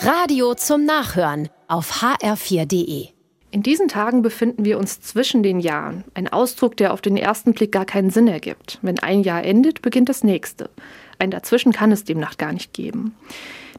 [0.00, 3.08] Radio zum Nachhören auf hr4.de.
[3.50, 6.04] In diesen Tagen befinden wir uns zwischen den Jahren.
[6.14, 8.78] Ein Ausdruck, der auf den ersten Blick gar keinen Sinn ergibt.
[8.80, 10.70] Wenn ein Jahr endet, beginnt das nächste.
[11.18, 13.16] Ein Dazwischen kann es demnach gar nicht geben.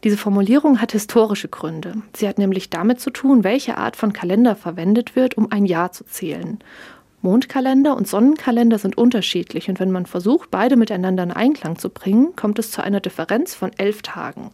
[0.04, 2.02] Diese Formulierung hat historische Gründe.
[2.14, 5.94] Sie hat nämlich damit zu tun, welche Art von Kalender verwendet wird, um ein Jahr
[5.94, 6.60] zu zählen.
[7.22, 12.36] Mondkalender und Sonnenkalender sind unterschiedlich und wenn man versucht, beide miteinander in Einklang zu bringen,
[12.36, 14.52] kommt es zu einer Differenz von elf Tagen.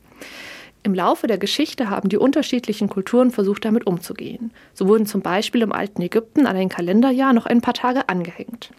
[0.86, 4.52] Im Laufe der Geschichte haben die unterschiedlichen Kulturen versucht, damit umzugehen.
[4.76, 8.70] So wurden zum Beispiel im alten Ägypten an ein Kalenderjahr noch ein paar Tage angehängt.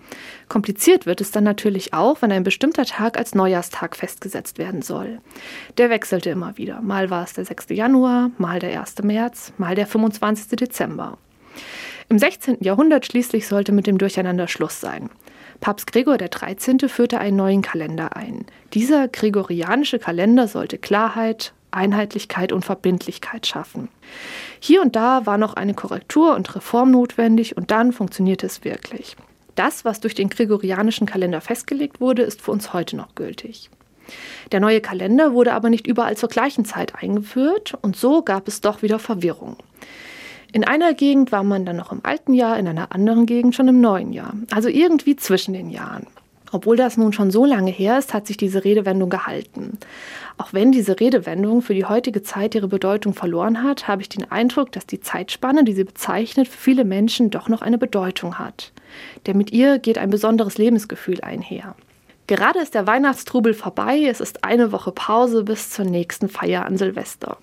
[0.48, 5.18] Kompliziert wird es dann natürlich auch, wenn ein bestimmter Tag als Neujahrstag festgesetzt werden soll.
[5.78, 6.80] Der wechselte immer wieder.
[6.80, 7.70] Mal war es der 6.
[7.70, 9.02] Januar, mal der 1.
[9.02, 10.56] März, mal der 25.
[10.56, 11.18] Dezember.
[12.08, 12.58] Im 16.
[12.60, 15.10] Jahrhundert schließlich sollte mit dem Durcheinander Schluss sein.
[15.58, 16.88] Papst Gregor XIII.
[16.88, 18.46] führte einen neuen Kalender ein.
[18.74, 23.88] Dieser gregorianische Kalender sollte Klarheit, Einheitlichkeit und Verbindlichkeit schaffen.
[24.58, 29.16] Hier und da war noch eine Korrektur und Reform notwendig und dann funktionierte es wirklich.
[29.54, 33.70] Das, was durch den gregorianischen Kalender festgelegt wurde, ist für uns heute noch gültig.
[34.52, 38.60] Der neue Kalender wurde aber nicht überall zur gleichen Zeit eingeführt und so gab es
[38.60, 39.56] doch wieder Verwirrung.
[40.52, 43.68] In einer Gegend war man dann noch im alten Jahr, in einer anderen Gegend schon
[43.68, 46.06] im neuen Jahr, also irgendwie zwischen den Jahren.
[46.52, 49.78] Obwohl das nun schon so lange her ist, hat sich diese Redewendung gehalten.
[50.38, 54.30] Auch wenn diese Redewendung für die heutige Zeit ihre Bedeutung verloren hat, habe ich den
[54.30, 58.72] Eindruck, dass die Zeitspanne, die sie bezeichnet, für viele Menschen doch noch eine Bedeutung hat.
[59.26, 61.74] Denn mit ihr geht ein besonderes Lebensgefühl einher.
[62.26, 66.76] Gerade ist der Weihnachtstrubel vorbei, es ist eine Woche Pause bis zur nächsten Feier an
[66.76, 67.38] Silvester.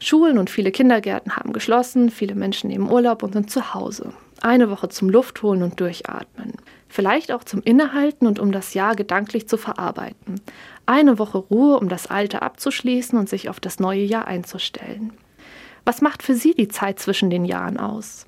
[0.00, 4.12] Schulen und viele Kindergärten haben geschlossen, viele Menschen nehmen Urlaub und sind zu Hause.
[4.40, 6.54] Eine Woche zum Luftholen und Durchatmen.
[6.88, 10.40] Vielleicht auch zum Innehalten und um das Jahr gedanklich zu verarbeiten.
[10.86, 15.12] Eine Woche Ruhe, um das Alte abzuschließen und sich auf das neue Jahr einzustellen.
[15.84, 18.26] Was macht für Sie die Zeit zwischen den Jahren aus?